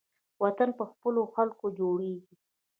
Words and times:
وطن 0.43 0.69
په 0.77 0.83
خپلو 0.91 1.21
خلکو 1.33 1.65
جوړیږي 1.79 2.35